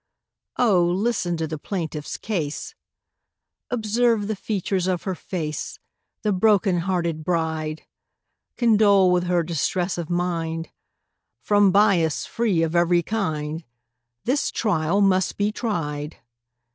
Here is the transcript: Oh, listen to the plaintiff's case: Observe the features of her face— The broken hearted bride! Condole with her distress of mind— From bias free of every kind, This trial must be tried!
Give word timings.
Oh, 0.57 0.83
listen 0.83 1.37
to 1.37 1.45
the 1.45 1.59
plaintiff's 1.59 2.17
case: 2.17 2.73
Observe 3.69 4.25
the 4.27 4.35
features 4.35 4.87
of 4.87 5.03
her 5.03 5.13
face— 5.13 5.77
The 6.23 6.31
broken 6.31 6.79
hearted 6.79 7.23
bride! 7.23 7.83
Condole 8.57 9.11
with 9.11 9.25
her 9.25 9.43
distress 9.43 9.99
of 9.99 10.09
mind— 10.09 10.69
From 11.43 11.71
bias 11.71 12.25
free 12.25 12.63
of 12.63 12.75
every 12.75 13.03
kind, 13.03 13.63
This 14.25 14.49
trial 14.49 15.01
must 15.01 15.37
be 15.37 15.51
tried! 15.51 16.17